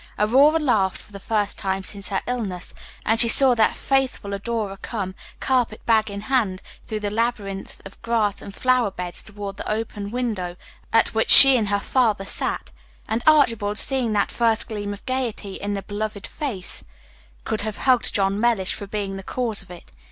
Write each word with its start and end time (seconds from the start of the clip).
Aurora 0.17 0.57
laughed 0.57 0.99
(for 0.99 1.11
the 1.11 1.19
first 1.19 1.59
time 1.59 1.83
since 1.83 2.09
her 2.09 2.23
illness) 2.25 2.73
as 3.05 3.19
she 3.19 3.27
saw 3.27 3.53
that 3.53 3.75
faithful 3.75 4.33
adorer 4.33 4.77
come, 4.77 5.13
carpet 5.39 5.85
bag 5.85 6.09
in 6.09 6.21
hand, 6.21 6.63
through 6.87 7.01
the 7.01 7.11
labyrinth 7.11 7.79
of 7.85 8.01
grass 8.01 8.41
and 8.41 8.55
flower 8.55 8.89
beds 8.89 9.21
toward 9.21 9.57
the 9.57 9.71
open 9.71 10.09
window 10.09 10.55
at 10.91 11.13
which 11.13 11.29
she 11.29 11.55
and 11.55 11.67
her 11.69 11.79
father 11.79 12.25
sat; 12.25 12.71
and 13.07 13.21
Archibald 13.27 13.77
seeing 13.77 14.11
that 14.13 14.31
first 14.31 14.67
gleam 14.67 14.91
of 14.91 15.05
gayety 15.05 15.53
in 15.57 15.75
the 15.75 15.83
beloved 15.83 16.25
face, 16.25 16.83
could 17.43 17.61
have 17.61 17.77
hugged 17.77 18.11
John 18.11 18.39
Mellish 18.39 18.73
for 18.73 18.87
being 18.87 19.17
the 19.17 19.21
cause 19.21 19.61
of 19.61 19.69
it. 19.69 19.91